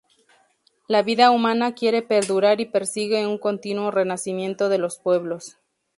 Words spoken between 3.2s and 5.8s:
un continuo renacimiento de los pueblos.